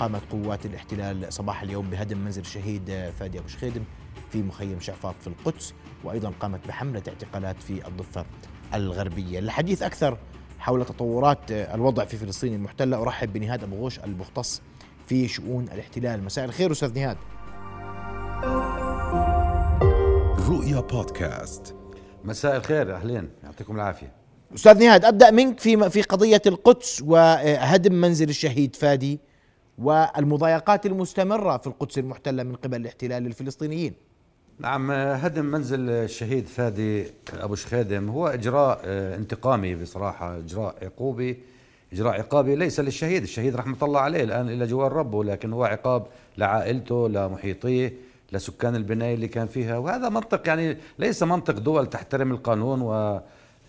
قامت 0.00 0.20
قوات 0.30 0.66
الاحتلال 0.66 1.32
صباح 1.32 1.62
اليوم 1.62 1.90
بهدم 1.90 2.18
منزل 2.18 2.40
الشهيد 2.42 3.10
فادي 3.18 3.38
أبو 3.38 3.48
شخيدم 3.48 3.84
في 4.30 4.42
مخيم 4.42 4.80
شعفاط 4.80 5.14
في 5.20 5.26
القدس 5.26 5.74
وأيضا 6.04 6.32
قامت 6.40 6.68
بحملة 6.68 7.02
اعتقالات 7.08 7.62
في 7.62 7.88
الضفة 7.88 8.24
الغربية. 8.74 9.38
الحديث 9.38 9.82
أكثر 9.82 10.18
حول 10.58 10.84
تطورات 10.84 11.38
الوضع 11.50 12.04
في 12.04 12.16
فلسطين 12.16 12.54
المحتلة 12.54 13.02
أرحب 13.02 13.32
بنهاد 13.32 13.62
أبو 13.62 13.76
غوش 13.76 13.98
المختص 13.98 14.62
في 15.06 15.28
شؤون 15.28 15.64
الاحتلال. 15.64 16.24
مساء 16.24 16.44
الخير 16.44 16.72
أستاذ 16.72 16.98
نهاد. 16.98 17.16
رؤيا 20.48 20.80
بودكاست. 20.80 21.74
مساء 22.24 22.56
الخير 22.56 22.96
أهلين 22.96 23.30
يعطيكم 23.44 23.76
العافية. 23.76 24.12
أستاذ 24.54 24.78
نهاد 24.78 25.04
أبدأ 25.04 25.30
منك 25.30 25.60
في 25.60 25.90
في 25.90 26.02
قضية 26.02 26.42
القدس 26.46 27.02
وهدم 27.02 27.94
منزل 27.94 28.28
الشهيد 28.28 28.76
فادي 28.76 29.20
والمضايقات 29.80 30.86
المستمرة 30.86 31.56
في 31.56 31.66
القدس 31.66 31.98
المحتلة 31.98 32.42
من 32.42 32.54
قبل 32.54 32.80
الاحتلال 32.80 33.26
الفلسطينيين. 33.26 33.94
نعم 34.58 34.90
هدم 34.90 35.44
منزل 35.44 35.90
الشهيد 35.90 36.46
فادي 36.46 37.06
أبو 37.32 37.54
شخيدم 37.54 38.08
هو 38.08 38.26
إجراء 38.28 38.80
آه، 38.84 39.16
انتقامي 39.16 39.74
بصراحة 39.74 40.36
إجراء 40.38 40.74
عقوبي 40.82 41.38
إجراء 41.92 42.14
عقابي 42.14 42.56
ليس 42.56 42.80
للشهيد. 42.80 43.22
الشهيد 43.22 43.56
رحمة 43.56 43.76
الله 43.82 44.00
عليه 44.00 44.24
الآن 44.24 44.48
إلى 44.48 44.66
جوار 44.66 44.92
ربه 44.92 45.24
لكن 45.24 45.52
هو 45.52 45.64
عقاب 45.64 46.06
لعائلته 46.38 47.08
لمحيطيه 47.08 47.92
لسكان 48.32 48.76
البناية 48.76 49.14
اللي 49.14 49.28
كان 49.28 49.46
فيها. 49.46 49.78
وهذا 49.78 50.08
منطق 50.08 50.48
يعني 50.48 50.76
ليس 50.98 51.22
منطق 51.22 51.58
دول 51.58 51.86
تحترم 51.86 52.32
القانون 52.32 52.82
و 52.82 53.20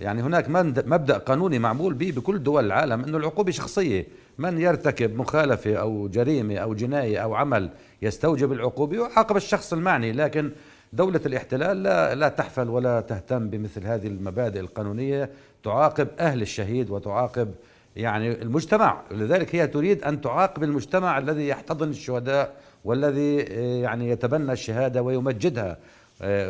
يعني 0.02 0.22
هناك 0.22 0.50
مبدأ 0.88 1.18
قانوني 1.18 1.60
معمول 1.60 1.94
به 1.94 2.12
بكل 2.12 2.44
دول 2.44 2.66
العالم 2.66 3.04
انه 3.04 3.18
العقوبة 3.18 3.52
شخصية. 3.52 4.08
من 4.42 4.62
يرتكب 4.62 5.16
مخالفة 5.16 5.76
أو 5.76 6.08
جريمة 6.08 6.58
أو 6.58 6.74
جناية 6.74 7.18
أو 7.18 7.36
عمل 7.36 7.70
يستوجب 8.02 8.52
العقوبة 8.52 8.98
يعاقب 8.98 9.38
الشخص 9.38 9.74
المعني 9.74 10.12
لكن 10.12 10.52
دولة 10.94 11.22
الاحتلال 11.26 11.84
لا 11.84 12.16
لا 12.16 12.30
تحفل 12.30 12.70
ولا 12.70 13.02
تهتم 13.02 13.50
بمثل 13.50 13.86
هذه 13.88 14.08
المبادئ 14.08 14.60
القانونية. 14.60 15.30
تعاقب 15.64 16.08
أهل 16.20 16.42
الشهيد 16.42 16.90
وتعاقب 16.90 17.52
يعني 17.96 18.42
المجتمع 18.42 19.02
لذلك 19.12 19.56
هي 19.56 19.68
تريد 19.68 20.04
أن 20.04 20.22
تعاقب 20.22 20.64
المجتمع 20.64 21.18
الذي 21.18 21.48
يحتضن 21.48 21.90
الشهداء 21.90 22.54
والذي 22.86 23.36
يعني 23.82 24.10
يتبنى 24.10 24.52
الشهادة 24.52 25.02
ويمجدها. 25.02 25.78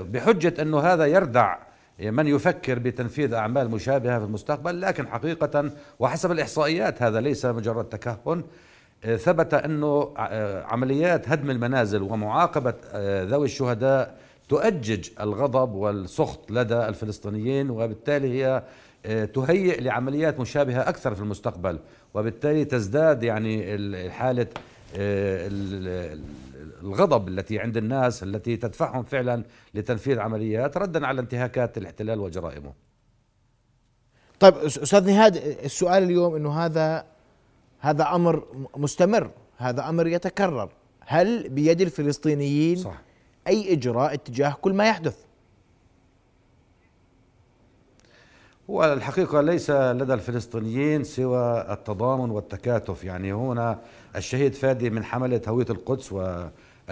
بحجة 0.02 0.62
أنه 0.62 0.80
هذا 0.80 1.06
يردع 1.06 1.58
من 2.02 2.28
يفكر 2.28 2.80
بتنفيذ 2.80 3.34
أعمال 3.34 3.72
مشابهة 3.72 4.20
في 4.20 4.26
المستقبل 4.26 4.82
لكن 4.82 5.08
حقيقة 5.08 5.72
وحسب 6.00 6.32
الإحصائيات 6.32 7.02
هذا 7.02 7.22
ليس 7.22 7.46
مجرد 7.46 7.86
تكهن. 7.86 8.44
ثبت 9.18 9.54
أنه 9.54 10.14
عمليات 10.66 11.30
هدم 11.30 11.50
المنازل 11.50 12.02
ومعاقبة 12.02 12.74
ذوي 13.24 13.46
الشهداء 13.46 14.18
تؤجج 14.50 15.10
الغضب 15.20 15.74
والسخط 15.74 16.52
لدى 16.52 16.76
الفلسطينيين 16.88 17.70
وبالتالي 17.70 18.44
هي 18.44 18.64
تهيئ 19.28 19.82
لعمليات 19.82 20.40
مشابهة 20.40 20.90
أكثر 20.90 21.16
في 21.16 21.22
المستقبل 21.22 21.80
وبالتالي 22.14 22.66
تزداد 22.66 23.24
يعني 23.24 24.10
حالة 24.10 24.48
الغضب 26.82 27.28
التي 27.28 27.60
عند 27.60 27.78
الناس 27.78 28.24
التي 28.24 28.58
تدفعهم 28.58 29.04
فعلا 29.04 29.44
لتنفيذ 29.74 30.20
عمليات 30.20 30.78
ردا 30.78 31.08
على 31.08 31.22
انتهاكات 31.22 31.78
الاحتلال 31.78 32.20
وجرائمه. 32.20 32.74
طيب 34.40 34.56
أستاذ 34.56 35.08
نهاد 35.08 35.36
السؤال 35.38 36.04
اليوم 36.04 36.36
إنه 36.36 36.52
هذا 36.66 37.06
هذا 37.80 38.04
أمر 38.16 38.68
مستمر 38.78 39.32
هذا 39.58 39.90
أمر 39.90 40.08
يتكرر. 40.08 40.70
هل 41.00 41.50
بيد 41.50 41.82
الفلسطينيين 41.82 42.76
صح. 42.76 43.02
أي 43.48 43.74
إجراء 43.74 44.14
اتجاه 44.14 44.58
كل 44.62 44.74
ما 44.74 44.88
يحدث؟ 44.88 45.18
هو 48.70 48.94
الحقيقة 48.94 49.42
ليس 49.42 49.72
لدى 49.72 50.14
الفلسطينيين 50.14 51.04
سوى 51.04 51.66
التضامن 51.74 52.30
والتكاتف. 52.32 53.04
يعني 53.04 53.34
هنا 53.34 53.80
الشهيد 54.16 54.54
فادي 54.54 54.90
من 54.90 55.04
حملة 55.04 55.42
هوية 55.48 55.66
القدس 55.70 56.16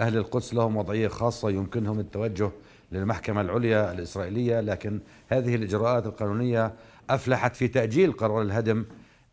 وأهل 0.00 0.16
القدس 0.16 0.54
لهم 0.54 0.76
وضعية 0.76 1.08
خاصة 1.08 1.50
يمكنهم 1.50 2.00
التوجه 2.00 2.50
للمحكمة 2.92 3.40
العليا 3.40 3.92
الإسرائيلية 3.92 4.60
لكن 4.60 5.00
هذه 5.28 5.54
الإجراءات 5.54 6.06
القانونية 6.06 6.72
أفلحت 7.10 7.56
في 7.56 7.68
تأجيل 7.68 8.12
قرار 8.12 8.42
الهدم 8.42 8.84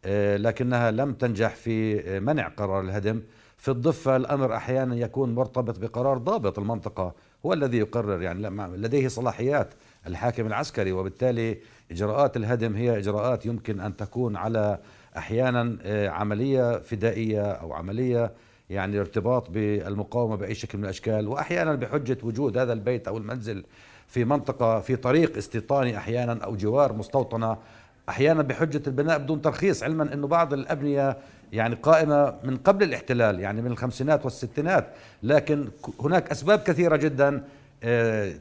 آه، 0.05 0.37
لكنها 0.37 0.91
لم 0.91 1.13
تنجح 1.13 1.55
في 1.55 2.19
منع 2.19 2.47
قرار 2.47 2.81
الهدم. 2.81 3.21
في 3.57 3.71
الضفة 3.71 4.15
الأمر 4.15 4.55
أحيانا 4.55 4.95
يكون 4.95 5.35
مرتبط 5.35 5.79
بقرار 5.79 6.17
ضابط 6.17 6.59
المنطقة 6.59 7.13
هو 7.45 7.53
الذي 7.53 7.77
يقرر 7.77 8.21
يعني 8.21 8.49
لديه 8.77 9.07
صلاحيات 9.07 9.73
الحاكم 10.07 10.47
العسكري 10.47 10.91
وبالتالي 10.91 11.57
إجراءات 11.91 12.37
الهدم 12.37 12.75
هي 12.75 12.97
إجراءات 12.97 13.45
يمكن 13.45 13.79
أن 13.79 13.97
تكون 13.97 14.35
على 14.35 14.79
أحيانا 15.17 15.77
آه، 15.81 16.09
عملية 16.09 16.79
فدائية 16.79 17.51
أو 17.51 17.73
عملية 17.73 18.31
يعني 18.69 18.99
ارتباط 18.99 19.49
بالمقاومة 19.49 20.35
بأي 20.35 20.55
شكل 20.55 20.77
من 20.77 20.83
الأشكال 20.83 21.27
وأحيانا 21.27 21.75
بحجة 21.75 22.17
وجود 22.23 22.57
هذا 22.57 22.73
البيت 22.73 23.07
أو 23.07 23.17
المنزل 23.17 23.63
في 24.07 24.25
منطقة 24.25 24.79
في 24.79 24.95
طريق 24.95 25.37
استيطاني 25.37 25.97
أحيانا 25.97 26.43
أو 26.43 26.55
جوار 26.55 26.93
مستوطنة 26.93 27.57
أحيانا 28.09 28.41
بحجة 28.43 28.81
البناء 28.87 29.17
بدون 29.17 29.41
ترخيص 29.41 29.83
علما 29.83 30.13
إنه 30.13 30.27
بعض 30.27 30.53
الأبنية 30.53 31.17
يعني 31.53 31.75
قائمة 31.75 32.35
من 32.43 32.57
قبل 32.57 32.83
الاحتلال 32.83 33.39
يعني 33.39 33.61
من 33.61 33.71
الخمسينات 33.71 34.25
والستينات 34.25 34.87
لكن 35.23 35.67
هناك 35.99 36.31
أسباب 36.31 36.59
كثيرة 36.59 36.95
جدا 36.95 37.43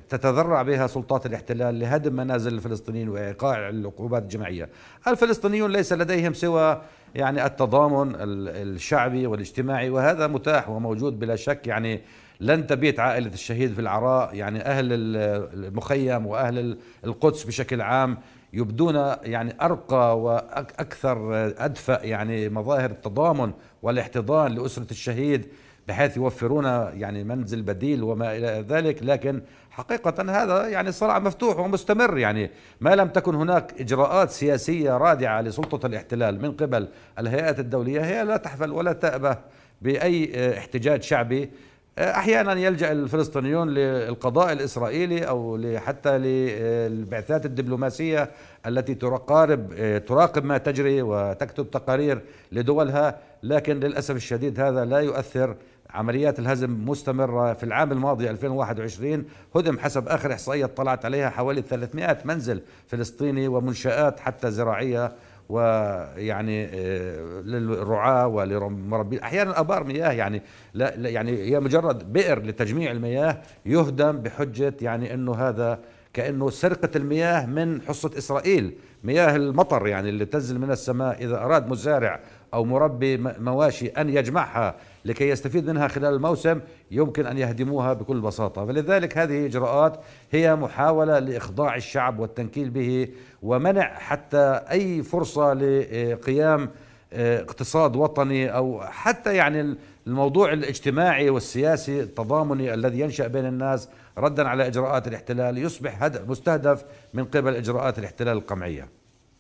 تتذرع 0.08 0.62
بها 0.62 0.86
سلطات 0.86 1.26
الاحتلال 1.26 1.78
لهدم 1.78 2.12
منازل 2.16 2.54
الفلسطينيين 2.54 3.08
وإيقاع 3.08 3.69
العقوبات 3.69 4.22
الجماعية. 4.22 4.69
الفلسطينيون 5.08 5.72
ليس 5.72 5.92
لديهم 5.92 6.34
سوى 6.34 6.82
يعني 7.14 7.46
التضامن 7.46 8.14
الشعبي 8.19 9.26
والاجتماعي 9.26 9.91
وهذا 9.91 10.26
متاح 10.26 10.69
وموجود 10.70 11.19
بلا 11.19 11.36
شك. 11.36 11.66
يعني 11.66 12.00
لن 12.41 12.66
تبيت 12.66 13.00
عائلة 13.00 13.32
الشهيد 13.32 13.72
في 13.72 13.80
العراء. 13.80 14.34
يعني 14.34 14.60
أهل 14.60 14.86
المخيم 14.92 16.26
وأهل 16.26 16.78
القدس 17.04 17.44
بشكل 17.44 17.80
عام 17.80 18.19
يبدون 18.52 18.94
يعني 19.22 19.56
أرقى 19.62 20.20
وأكثر 20.20 21.46
أدفأ 21.64 22.04
يعني 22.04 22.48
مظاهر 22.48 22.91
التضامن 22.91 23.52
والاحتضان 23.82 24.54
لأسرة 24.54 24.91
الشهيد. 24.91 25.46
بحيث 25.88 26.16
يوفرون 26.16 26.64
يعني 26.94 27.24
منزل 27.24 27.62
بديل 27.62 28.02
وما 28.02 28.36
إلى 28.36 28.64
ذلك 28.69 29.02
لكن 29.02 29.42
حقيقة 29.70 30.42
هذا 30.42 30.69
يعني 30.69 30.92
صراع 30.92 31.19
مفتوح 31.19 31.58
ومستمر. 31.58 32.19
يعني 32.19 32.50
ما 32.80 32.94
لم 32.94 33.08
تكن 33.08 33.34
هناك 33.34 33.80
إجراءات 33.80 34.30
سياسية 34.30 34.96
رادعة 34.96 35.41
لسلطة 35.41 35.86
الاحتلال 35.86 36.42
من 36.42 36.52
قبل 36.52 36.88
الهيئات 37.19 37.58
الدولية 37.58 38.00
هي 38.00 38.25
لا 38.25 38.36
تحفل 38.36 38.72
ولا 38.72 38.92
تأبه 38.92 39.38
بأي 39.82 40.32
احتجاج 40.58 41.02
شعبي. 41.02 41.50
أحيانا 41.98 42.52
يلجأ 42.52 42.92
الفلسطينيون 42.92 43.70
للقضاء 43.70 44.52
الإسرائيلي 44.52 45.28
أو 45.28 45.60
حتى 45.76 46.19
للبعثات 46.19 47.46
الدبلوماسية 47.46 48.30
التي 48.66 48.94
تقارب 48.94 49.72
تراقب 50.06 50.44
ما 50.44 50.58
تجري 50.58 51.02
وتكتب 51.02 51.70
تقارير 51.70 52.20
لدولها 52.52 53.19
لكن 53.42 53.80
للأسف 53.80 54.16
الشديد 54.16 54.60
هذا 54.60 54.84
لا 54.84 54.98
يؤثر 54.98 55.56
عمليات 55.91 56.38
الهزم 56.38 56.88
مستمرة 56.88 57.52
في 57.52 57.62
العام 57.64 57.92
الماضي 57.92 58.30
2021 58.30 59.24
هدم 59.56 59.78
حسب 59.78 60.08
آخر 60.08 60.32
إحصائية 60.32 60.66
طلعت 60.66 61.04
عليها 61.04 61.30
حوالي 61.30 61.62
300 61.62 62.19
منزل 62.24 62.62
فلسطيني 62.86 63.48
ومنشآت 63.48 64.20
حتى 64.20 64.50
زراعية 64.50 65.12
ويعني 65.48 66.64
آه، 66.64 67.41
للرعاة 67.41 68.26
وللمربين 68.26 69.20
أحيانا 69.20 69.60
أبار 69.60 69.84
مياه 69.84 70.12
يعني 70.12 70.43
لا 70.75 71.08
يعني 71.08 71.31
هي 71.43 71.61
مجرد 71.61 72.12
بئر 72.12 72.43
لتجميع 72.43 72.90
المياه 72.90 73.43
يهدم 73.66 74.12
بحجة 74.12 74.75
يعني 74.81 75.14
إنه 75.14 75.34
هذا 75.34 75.78
كإنه 76.12 76.50
سرقة 76.50 76.90
المياه 76.96 77.46
من 77.46 77.82
حصة 77.82 78.11
إسرائيل 78.19 78.75
مياه 79.05 79.37
المطر 79.37 79.87
يعني 79.87 80.08
اللي 80.08 80.25
تنزل 80.25 80.58
من 80.58 80.70
السماء 80.70 81.25
إذا 81.25 81.37
أراد 81.37 81.69
مزارع 81.69 82.20
أو 82.55 82.64
مربي 82.64 83.16
مواشي 83.16 83.87
أن 83.87 84.08
يجمعها 84.08 84.75
لكي 85.06 85.29
يستفيد 85.29 85.70
منها 85.70 85.88
خلال 85.88 86.14
الموسم 86.14 86.61
يمكن 86.91 87.26
أن 87.26 87.38
يهدموها 87.38 87.93
بكل 87.93 88.20
بساطة 88.20 88.67
فلذلك 88.67 89.19
هذه 89.19 89.47
إجراءات 89.47 90.00
هي 90.32 90.55
محاولة 90.56 91.19
لإخضاع 91.19 91.76
الشعب 91.76 92.19
والتنكيل 92.19 92.70
به 92.70 93.08
ومنع 93.43 93.94
حتى 93.94 94.61
أي 94.70 95.03
فرصة 95.03 95.53
لقيام 95.53 96.70
آه، 97.12 97.41
اقتصاد 97.41 97.97
وطني 97.97 98.49
أو 98.49 98.81
حتى 98.81 99.37
يعني 99.37 99.76
الموضوع 100.06 100.53
الاجتماعي 100.53 101.31
والسياسي 101.31 102.00
التضامني 102.00 102.75
الذي 102.75 103.00
ينشأ 103.00 103.26
بين 103.26 103.47
الناس 103.47 103.88
ردا 104.19 104.49
على 104.49 104.67
إجراءات 104.67 105.09
الاحتلال 105.09 105.59
يصبح 105.59 106.02
هدف 106.02 106.29
مستهدف 106.29 106.85
من 107.14 107.25
قبل 107.25 107.55
إجراءات 107.56 107.99
الاحتلال 107.99 108.37
القمعية. 108.37 108.88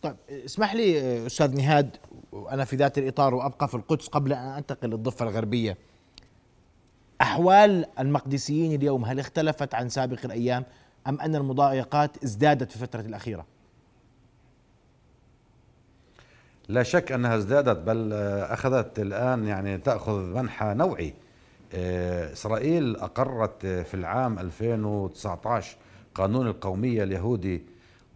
طيب 0.02 0.16
اسمح 0.44 0.74
لي 0.74 1.26
أستاذ 1.26 1.56
نهاد 1.56 1.96
وأنا 2.36 2.64
في 2.64 2.76
ذات 2.76 2.98
الإطار 2.98 3.34
وأبقى 3.34 3.68
في 3.68 3.74
القدس 3.74 4.08
قبل 4.08 4.32
أن 4.32 4.38
أنتقل 4.48 4.88
للضفة 4.88 5.28
الغربية. 5.28 5.76
أحوال 7.20 7.86
المقدسيين 7.98 8.72
اليوم 8.72 9.04
هل 9.04 9.20
اختلفت 9.20 9.74
عن 9.74 9.88
سابق 9.88 10.18
الأيام 10.24 10.64
أم 11.06 11.20
أن 11.20 11.36
المضايقات 11.36 12.24
ازدادت 12.24 12.70
في 12.70 12.82
الفترة 12.82 13.00
الأخيرة؟ 13.00 13.46
لا 16.68 16.82
شك 16.82 17.12
أنها 17.12 17.36
ازدادت 17.36 17.78
بل 17.78 18.12
أخذت 18.42 18.98
الآن 18.98 19.46
يعني 19.46 19.78
تأخذ 19.78 20.20
منحى 20.20 20.74
نوعي. 20.74 21.14
إسرائيل 22.32 22.96
أقرت 22.96 23.66
في 23.66 23.94
العام 23.94 24.38
2019 24.38 25.76
قانون 26.14 26.46
القومية 26.46 27.02
اليهودي 27.02 27.62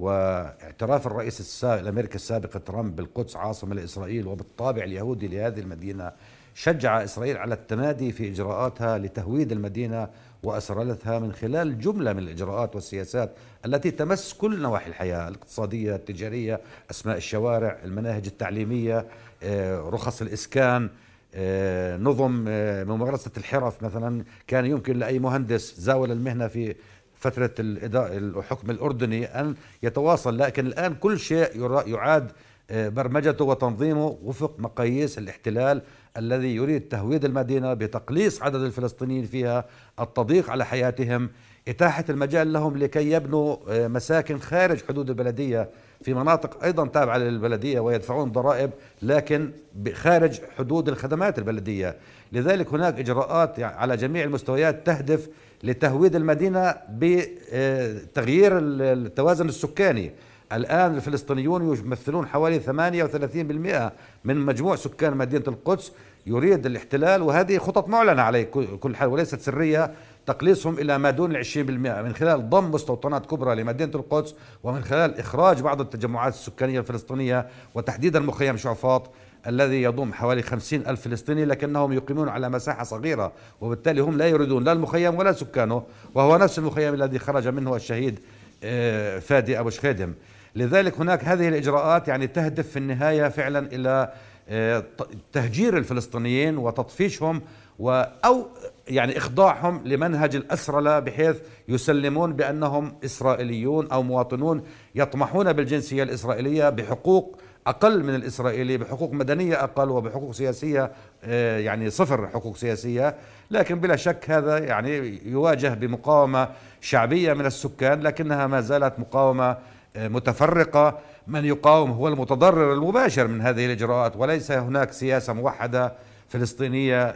واعتراف 0.01 1.07
الرئيس 1.07 1.41
السابق 1.41 1.81
الأمريكي 1.81 2.15
السابق 2.15 2.49
ترامب 2.49 2.97
بالقدس 2.97 3.37
عاصمة 3.37 3.75
لإسرائيل 3.75 4.27
وبالطابع 4.27 4.85
اليهودي 4.85 5.29
لهذه 5.29 5.61
المدينة 5.61 6.13
شجع 6.55 7.05
إسرائيل 7.05 7.37
على 7.37 7.55
التمادي 7.55 8.13
في 8.13 8.29
إجراءاتها 8.29 8.99
لتهويد 8.99 9.53
المدينة 9.53 10.09
وأسرلتها 10.43 11.19
من 11.19 11.33
خلال 11.33 11.79
جملة 11.79 12.13
من 12.13 12.19
الإجراءات 12.19 12.75
والسياسات 12.75 13.31
التي 13.67 13.91
تمس 13.91 14.35
كل 14.35 14.63
نواحي 14.63 14.91
الحياة 14.91 15.29
الاقتصادية، 15.29 15.95
التجارية، 15.95 16.61
أسماء 16.91 17.17
الشوارع، 17.17 17.79
المناهج 17.85 18.27
التعليمية، 18.27 19.07
آه، 19.43 19.81
رخص 19.81 20.23
الإسكان، 20.23 20.91
آه، 21.35 21.97
نظم 21.97 22.45
آه، 22.49 22.85
ممارسة 22.85 23.31
الحرف 23.37 23.83
مثلا 23.83 24.25
كان 24.47 24.67
يمكن 24.67 24.99
لأي 24.99 25.19
مهندس 25.19 25.81
زاول 25.81 26.13
المهنة 26.13 26.49
في 26.49 26.75
فترة 27.21 27.51
الحكم 27.61 28.71
الأردني 28.71 29.25
أن 29.25 29.55
يتواصل 29.83 30.39
لكن 30.39 30.67
الآن 30.67 30.95
كل 30.95 31.19
شيء 31.19 31.71
يعاد 31.87 32.33
آه، 32.71 32.89
برمجته 32.89 33.45
وتنظيمه 33.45 34.19
وفق 34.23 34.55
مقاييس 34.59 35.19
الاحتلال 35.19 35.83
الذي 36.17 36.55
يريد 36.55 36.81
تهويد 36.81 37.25
المدينة 37.25 37.75
بتقليص 37.75 38.43
عدد 38.43 38.61
الفلسطينيين 38.61 39.25
فيها 39.25 39.65
التضييق 40.01 40.51
على 40.51 40.65
حياتهم 40.65 41.31
إتاحة 41.69 42.05
المجال 42.09 42.53
لهم 42.53 42.77
لكي 42.77 43.11
يبنوا 43.13 43.57
آه، 43.69 43.89
مساكن 43.89 44.39
خارج 44.39 44.83
حدود 44.89 45.09
البلدية 45.11 45.71
في 46.03 46.15
مناطق 46.15 46.65
أيضا 46.65 46.87
تابعة 46.87 47.17
للبلدية 47.19 47.81
ويدفعون 47.81 48.33
ضرائب 48.33 48.71
لكن 49.03 49.51
خارج 49.93 50.41
حدود 50.59 50.89
الخدمات 50.89 51.39
البلدية. 51.39 51.97
لذلك 52.33 52.75
هناك 52.75 52.99
إجراءات 52.99 53.61
على 53.61 53.97
جميع 53.97 54.25
المستويات 54.25 54.87
تهدف 54.87 55.29
لتهويد 55.63 56.17
المدينة 56.17 56.75
بتغيير 56.91 58.59
التوازن 58.59 59.49
السكاني. 59.49 60.13
الآن 60.53 60.95
الفلسطينيون 60.95 61.77
يمثلون 61.77 62.27
حوالي 62.27 62.61
38% 62.61 63.93
من 64.25 64.37
مجموع 64.37 64.77
سكان 64.77 65.17
مدينة 65.17 65.45
القدس 65.49 65.93
يريد 66.27 66.67
الاحتلال 66.67 67.23
وهذه 67.23 67.59
خطط 67.59 67.89
معلنة 67.89 68.23
عليه 68.23 68.43
كل 68.81 68.97
حال 68.97 69.09
وليست 69.09 69.41
سرية. 69.41 69.91
تقليصهم 70.33 70.79
إلى 70.79 70.99
ما 70.99 71.11
دون 71.11 71.31
العشرين 71.31 71.67
بالمئة 71.67 72.03
من 72.03 72.15
خلال 72.15 72.51
ضم 72.51 72.71
مستوطنات 72.71 73.27
كبرى 73.27 73.55
لمدينة 73.55 73.91
القدس 73.95 74.35
ومن 74.65 74.85
خلال 74.85 75.19
إخراج 75.19 75.61
بعض 75.61 75.81
التجمعات 75.81 76.35
السكانية 76.35 76.81
الفلسطينية 76.81 77.47
وتحديدا 77.75 78.21
مخيم 78.21 78.57
شعفاط 78.57 79.11
الذي 79.47 79.83
يضم 79.83 80.13
حوالي 80.13 80.43
خمسين 80.43 80.87
ألف 80.87 81.01
فلسطيني 81.01 81.45
لكنهم 81.45 81.93
يقيمون 81.93 82.29
على 82.29 82.49
مساحة 82.49 82.85
صغيرة 82.85 83.33
وبالتالي 83.61 84.01
هم 84.01 84.19
لا 84.19 84.29
يريدون 84.29 84.65
لا 84.65 84.73
المخيم 84.73 85.15
ولا 85.15 85.33
سكانه 85.33 85.83
وهو 86.15 86.37
نفس 86.37 86.59
المخيم 86.59 86.95
الذي 86.95 87.19
خرج 87.19 87.49
منه 87.49 87.77
الشهيد 87.77 88.19
آه، 88.65 89.19
فادي 89.19 89.61
أبو 89.61 89.71
شخيدم. 89.71 90.15
لذلك 90.57 91.01
هناك 91.01 91.25
هذه 91.25 91.49
الإجراءات 91.49 92.09
يعني 92.09 92.27
تهدف 92.27 92.69
في 92.69 92.79
النهاية 92.79 93.29
فعلا 93.29 93.67
إلى 93.73 94.13
آه، 94.49 94.85
تهجير 95.33 95.77
الفلسطينيين 95.77 96.59
وتطفيشهم 96.59 97.43
أو 97.81 98.47
يعني 98.91 99.17
إخضاعهم 99.17 99.83
لمنهج 99.85 100.37
الأسرلة 100.37 100.99
بحيث 100.99 101.37
يسلمون 101.69 102.33
بأنهم 102.33 102.97
إسرائيليون 103.05 103.91
أو 103.91 104.03
مواطنون 104.03 104.63
يطمحون 104.95 105.53
بالجنسية 105.53 106.03
الإسرائيلية 106.03 106.69
بحقوق 106.69 107.39
أقل 107.67 108.05
من 108.05 108.15
الإسرائيلي 108.15 108.79
بحقوق 108.79 109.13
مدنية 109.13 109.65
أقل 109.65 109.89
وبحقوق 109.89 110.35
سياسية 110.35 110.93
آه، 111.25 111.59
يعني 111.59 111.91
صفر 111.91 112.29
حقوق 112.29 112.57
سياسية. 112.57 113.15
لكن 113.51 113.81
بلا 113.81 113.97
شك 113.97 114.31
هذا 114.31 114.59
يعني 114.59 115.21
يواجه 115.25 115.69
بمقاومة 115.75 116.49
شعبية 116.81 117.33
من 117.33 117.47
السكان 117.47 118.01
لكنها 118.01 118.47
ما 118.47 118.61
زالت 118.61 118.99
مقاومة 118.99 119.57
آه، 119.97 120.09
متفرقة. 120.09 120.99
من 121.27 121.45
يقاوم 121.45 121.91
هو 121.91 122.09
المتضرر 122.09 122.73
المباشر 122.73 123.27
من 123.27 123.41
هذه 123.41 123.67
الإجراءات 123.67 124.17
وليس 124.17 124.53
هناك 124.53 124.93
سياسة 124.93 125.33
موحدة 125.33 125.93
فلسطينية 126.29 127.15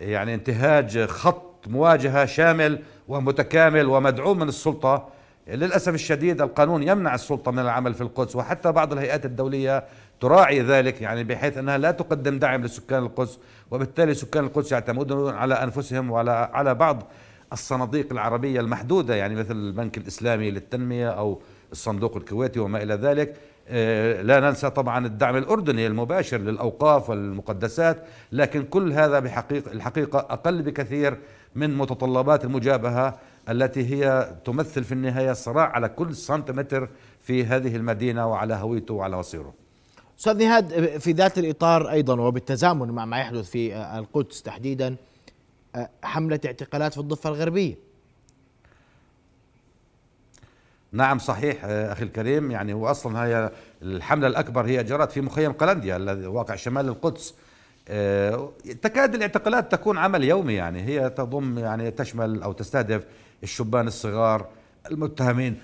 يعني 0.00 0.34
انتهاج 0.34 1.04
خط 1.04 1.68
مواجهة 1.68 2.24
شامل 2.24 2.78
ومتكامل 3.08 3.86
ومدعوم 3.86 4.38
من 4.38 4.48
السلطة. 4.48 5.08
للأسف 5.48 5.94
الشديد 5.94 6.42
القانون 6.42 6.82
يمنع 6.82 7.14
السلطة 7.14 7.50
من 7.50 7.58
العمل 7.58 7.94
في 7.94 8.00
القدس 8.00 8.36
وحتى 8.36 8.72
بعض 8.72 8.92
الهيئات 8.92 9.24
الدولية 9.24 9.84
تراعي 10.20 10.60
ذلك 10.60 11.00
يعني 11.02 11.24
بحيث 11.24 11.58
أنها 11.58 11.78
لا 11.78 11.90
تقدم 11.90 12.38
دعم 12.38 12.64
لسكان 12.64 13.02
القدس 13.02 13.38
وبالتالي 13.70 14.14
سكان 14.14 14.44
القدس 14.44 14.72
يعتمدون 14.72 15.34
على 15.34 15.54
أنفسهم 15.54 16.10
وعلى 16.10 16.50
على 16.52 16.74
بعض 16.74 17.02
الصناديق 17.52 18.12
العربية 18.12 18.60
المحدودة 18.60 19.14
يعني 19.14 19.34
مثل 19.34 19.52
البنك 19.52 19.98
الإسلامي 19.98 20.50
للتنمية 20.50 21.08
أو 21.08 21.40
الصندوق 21.72 22.16
الكويتي 22.16 22.60
وما 22.60 22.82
إلى 22.82 22.94
ذلك. 22.94 23.36
لا 24.22 24.40
ننسى 24.40 24.70
طبعا 24.70 25.06
الدعم 25.06 25.36
الأردني 25.36 25.86
المباشر 25.86 26.38
للأوقاف 26.38 27.10
والمقدسات 27.10 28.04
لكن 28.32 28.62
كل 28.62 28.92
هذا 28.92 29.18
بحقيقة 29.18 29.72
الحقيقة 29.72 30.18
أقل 30.18 30.62
بكثير 30.62 31.18
من 31.54 31.76
متطلبات 31.76 32.44
المجابهة 32.44 33.18
التي 33.48 33.94
هي 33.94 34.34
تمثل 34.44 34.84
في 34.84 34.92
النهاية 34.92 35.32
صراع 35.32 35.68
على 35.68 35.88
كل 35.88 36.14
سنتيمتر 36.14 36.88
في 37.20 37.44
هذه 37.44 37.76
المدينة 37.76 38.26
وعلى 38.26 38.54
هويته 38.54 38.94
وعلى 38.94 39.16
مصيره 39.16 39.54
أستاذ 40.18 40.38
نهاد 40.38 40.98
في 40.98 41.12
ذات 41.12 41.38
الإطار 41.38 41.90
أيضا 41.90 42.20
وبالتزامن 42.20 42.88
مع 42.90 43.04
ما 43.04 43.20
يحدث 43.20 43.50
في 43.50 43.76
القدس 43.76 44.42
تحديدا 44.42 44.96
حملة 46.02 46.40
اعتقالات 46.46 46.92
في 46.94 47.00
الضفة 47.00 47.30
الغربية. 47.30 47.85
نعم 50.96 51.18
صحيح 51.18 51.64
أخي 51.64 52.04
الكريم. 52.04 52.50
يعني 52.50 52.72
هو 52.72 52.86
أصلا 52.86 53.24
هي 53.26 53.50
الحملة 53.82 54.26
الأكبر 54.26 54.66
هي 54.66 54.84
جرت 54.84 55.12
في 55.12 55.20
مخيم 55.20 55.52
قلنديا 55.52 55.96
الذي 55.96 56.26
واقع 56.26 56.56
شمال 56.56 56.88
القدس. 56.88 57.34
آه، 57.88 58.52
تكاد 58.82 59.14
الاعتقالات 59.14 59.72
تكون 59.72 59.98
عمل 59.98 60.24
يومي 60.24 60.54
يعني 60.54 60.82
هي 60.82 61.10
تضم 61.10 61.58
يعني 61.58 61.90
تشمل 61.90 62.42
أو 62.42 62.52
تستهدف 62.52 63.04
الشبان 63.42 63.86
الصغار 63.86 64.46
المتهمين. 64.90 65.58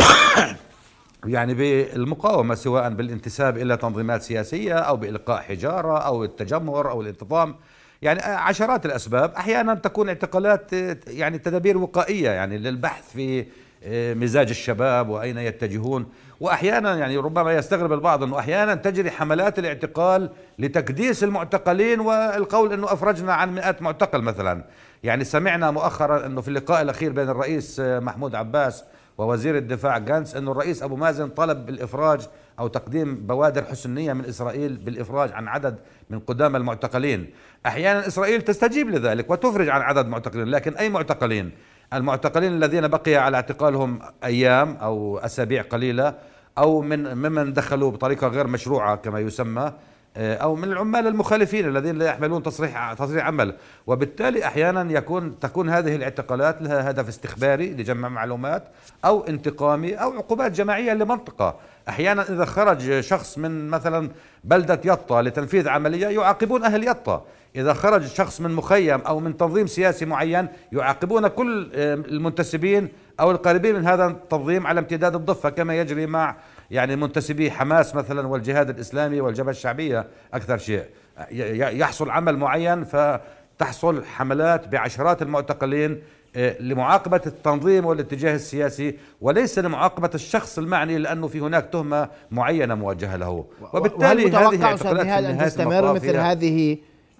يعني 1.26 1.54
بالمقاومة 1.54 2.54
سواء 2.54 2.90
بالانتساب 2.90 3.56
إلى 3.56 3.76
تنظيمات 3.76 4.22
سياسية 4.22 4.74
أو 4.74 4.96
بإلقاء 4.96 5.42
حجارة 5.42 5.98
أو 5.98 6.24
التجمهر 6.24 6.90
أو 6.90 7.00
الانتظام. 7.00 7.56
يعني 8.02 8.20
عشرات 8.20 8.86
الأسباب. 8.86 9.34
أحيانا 9.34 9.74
تكون 9.74 10.08
اعتقالات 10.08 10.72
يعني 11.06 11.38
تدابير 11.38 11.78
وقائية 11.78 12.30
يعني 12.30 12.58
للبحث 12.58 13.12
في 13.12 13.40
آه، 13.40 13.46
مزاج 13.86 14.48
الشباب 14.48 15.08
وأين 15.08 15.38
يتجهون. 15.38 16.06
وأحيانا 16.40 16.96
يعني 16.96 17.16
ربما 17.16 17.52
يستغرب 17.52 17.92
البعض 17.92 18.22
أنه 18.22 18.38
أحيانا 18.38 18.74
تجري 18.74 19.10
حملات 19.10 19.58
الاعتقال 19.58 20.30
لتكديس 20.58 21.24
المعتقلين 21.24 22.00
والقول 22.00 22.72
أنه 22.72 22.92
أفرجنا 22.92 23.34
عن 23.34 23.54
مئات 23.54 23.82
معتقل 23.82 24.22
مثلا. 24.22 24.64
يعني 25.02 25.24
سمعنا 25.24 25.70
مؤخرا 25.70 26.26
أنه 26.26 26.40
في 26.40 26.48
اللقاء 26.48 26.82
الأخير 26.82 27.12
بين 27.12 27.28
الرئيس 27.28 27.80
محمود 27.80 28.34
عباس 28.34 28.84
ووزير 29.18 29.56
الدفاع 29.56 29.98
جانس 29.98 30.36
أنه 30.36 30.52
الرئيس 30.52 30.82
أبو 30.82 30.96
مازن 30.96 31.28
طلب 31.28 31.66
بالإفراج 31.66 32.28
أو 32.58 32.68
تقديم 32.68 33.14
بوادر 33.26 33.64
حسنية 33.64 34.12
من 34.12 34.24
إسرائيل 34.24 34.76
بالإفراج 34.76 35.32
عن 35.32 35.48
عدد 35.48 35.76
من 36.10 36.18
قدام 36.18 36.56
المعتقلين. 36.56 37.30
أحيانا 37.66 38.06
إسرائيل 38.06 38.42
تستجيب 38.42 38.90
لذلك 38.90 39.30
وتفرج 39.30 39.68
عن 39.68 39.80
عدد 39.80 40.06
معتقلين 40.06 40.48
لكن 40.48 40.74
أي 40.74 40.88
معتقلين؟ 40.88 41.50
المعتقلين 41.92 42.52
الذين 42.52 42.88
بقي 42.88 43.16
على 43.16 43.36
اعتقالهم 43.36 43.98
أيام 44.24 44.76
أو 44.76 45.18
أسابيع 45.18 45.62
قليلة 45.62 46.14
أو 46.58 46.80
من 46.80 47.14
ممن 47.14 47.52
دخلوا 47.52 47.90
بطريقة 47.90 48.26
غير 48.26 48.46
مشروعة 48.46 48.96
كما 48.96 49.20
يسمى 49.20 49.72
آه، 50.16 50.36
أو 50.36 50.54
من 50.54 50.64
العمال 50.64 51.06
المخالفين 51.06 51.68
الذين 51.68 51.98
لا 51.98 52.06
يحملون 52.06 52.42
تصريح 52.42 52.92
تصريح 52.92 53.26
عمل. 53.26 53.54
وبالتالي 53.86 54.44
أحيانا 54.44 54.92
يكون 54.92 55.38
تكون 55.38 55.68
هذه 55.68 55.96
الاعتقالات 55.96 56.62
لها 56.62 56.90
هدف 56.90 57.08
استخباري 57.08 57.70
لجمع 57.70 58.08
معلومات 58.08 58.64
أو 59.04 59.20
انتقامي 59.20 59.94
أو 59.94 60.12
عقوبات 60.12 60.52
جماعية 60.52 60.92
لمنطقة. 60.92 61.56
أحيانا 61.88 62.22
إذا 62.22 62.44
خرج 62.44 63.00
شخص 63.00 63.38
من 63.38 63.68
مثلا 63.68 64.10
بلدة 64.44 64.80
يطا 64.84 65.22
لتنفيذ 65.22 65.68
عملية 65.68 66.06
يعاقبون 66.06 66.64
أهل 66.64 66.88
يطا 66.88 67.24
إذا 67.56 67.72
خرج 67.72 68.06
شخص 68.06 68.40
من 68.40 68.50
مخيم 68.50 69.00
أو 69.00 69.20
من 69.20 69.36
تنظيم 69.36 69.66
سياسي 69.66 70.04
معين 70.04 70.48
يعاقبون 70.72 71.28
كل 71.28 71.70
المنتسبين 71.74 72.88
أو 73.20 73.30
القريبين 73.30 73.74
من 73.74 73.86
هذا 73.86 74.06
التنظيم 74.06 74.66
على 74.66 74.80
امتداد 74.80 75.14
الضفة 75.14 75.50
كما 75.50 75.76
يجري 75.80 76.06
مع 76.06 76.36
يعني 76.70 76.96
منتسبي 76.96 77.50
حماس 77.50 77.94
مثلا 77.94 78.26
والجهاد 78.26 78.70
الإسلامي 78.70 79.20
والجبهة 79.20 79.50
الشعبية 79.50 80.06
أكثر 80.34 80.58
شيء. 80.58 80.84
يحصل 81.30 82.10
عمل 82.10 82.36
معين 82.36 82.84
فتحصل 82.84 84.04
حملات 84.04 84.68
بعشرات 84.68 85.22
المعتقلين 85.22 86.02
آه، 86.36 86.62
لمعاقبة 86.62 87.20
التنظيم 87.26 87.86
والاتجاه 87.86 88.34
السياسي 88.34 88.98
وليس 89.20 89.58
لمعاقبة 89.58 90.10
الشخص 90.14 90.58
المعني 90.58 90.98
لأنه 90.98 91.26
في 91.26 91.40
هناك 91.40 91.68
تهمة 91.72 92.08
معينة 92.30 92.74
موجهة 92.74 93.16
له. 93.16 93.44
وبالتالي 93.72 94.30
هذه 94.30 94.76
في 94.76 95.30
أن 95.30 95.38
تستمر 95.38 95.92
مثل 95.92 96.16
هذه 96.16 96.78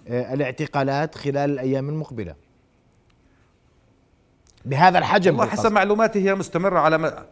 الاعتقالات 0.08 1.14
خلال 1.14 1.50
الأيام 1.50 1.88
المقبلة. 1.88 2.34
بهذا 4.64 4.98
الحجم 4.98 5.42
حسب 5.42 5.72
معلوماتي 5.72 6.28
هي 6.28 6.34
مستمرة 6.34 6.78
على 6.78 7.26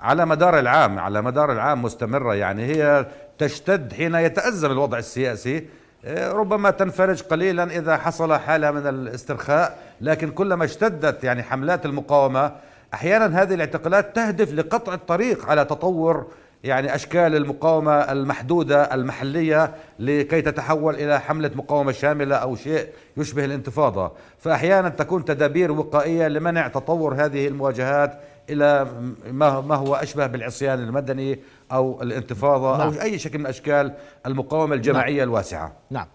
على 0.00 0.26
مدار 0.26 0.58
العام 0.58 0.98
على 0.98 1.22
مدار 1.22 1.52
العام 1.52 1.82
مستمرة 1.82 2.34
يعني. 2.34 2.64
هي 2.64 3.06
تشتد 3.38 3.92
حين 3.92 4.14
يتأزم 4.14 4.70
الوضع 4.70 4.98
السياسي 4.98 5.66
آه، 6.04 6.32
ربما 6.32 6.70
تنفرج 6.70 7.22
قليلا 7.22 7.64
إذا 7.64 7.96
حصل 7.96 8.34
حالة 8.34 8.70
من 8.70 8.86
الاسترخاء 8.86 9.78
لكن 10.00 10.30
كلما 10.30 10.64
اشتدت 10.64 11.24
يعني 11.24 11.42
حملات 11.42 11.86
المقاومة 11.86 12.52
أحيانا 12.94 13.42
هذه 13.42 13.54
الاعتقالات 13.54 14.16
تهدف 14.16 14.52
لقطع 14.52 14.94
الطريق 14.94 15.46
على 15.46 15.64
تطور 15.64 16.26
يعني 16.64 16.94
أشكال 16.94 17.36
المقاومة 17.36 17.92
المحدودة 17.92 18.94
المحلية 18.94 19.74
لكي 19.98 20.42
تتحول 20.42 20.94
إلى 20.94 21.20
حملة 21.20 21.50
مقاومة 21.54 21.92
شاملة 21.92 22.36
أو 22.36 22.56
شيء 22.56 22.88
يشبه 23.16 23.44
الانتفاضة. 23.44 24.12
فأحيانا 24.38 24.88
تكون 24.88 25.24
تدابير 25.24 25.72
وقائية 25.72 26.28
لمنع 26.28 26.68
تطور 26.68 27.14
هذه 27.14 27.48
المواجهات 27.48 28.20
إلى 28.50 28.86
ما 29.32 29.74
هو 29.74 29.94
أشبه 29.94 30.26
بالعصيان 30.26 30.78
المدني 30.78 31.38
أو 31.72 32.02
الانتفاضة 32.02 32.78
نعم. 32.78 32.88
أو 32.88 33.02
أي 33.02 33.18
شكل 33.18 33.38
من 33.38 33.46
أشكال 33.46 33.92
المقاومة 34.26 34.74
الجماعية 34.74 35.18
نعم. 35.18 35.28
الواسعة. 35.28 35.72
نعم. 35.90 36.06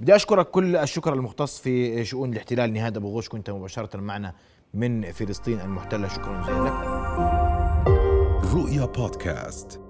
بدي 0.00 0.16
أشكرك 0.16 0.46
كل 0.46 0.76
الشكر 0.76 1.14
المختص 1.14 1.60
في 1.60 2.04
شؤون 2.04 2.32
الاحتلال 2.32 2.72
نهاد 2.72 2.96
أبو 2.96 3.08
غوش 3.08 3.28
كنت 3.28 3.50
مباشرة 3.50 4.00
معنا 4.00 4.32
من 4.74 5.12
فلسطين 5.12 5.60
المحتلة. 5.60 6.08
شكرا 6.08 6.42
جزيلا 6.42 6.64
لك. 6.64 6.74
رؤيا 8.54 8.86
بودكاست. 8.86 9.83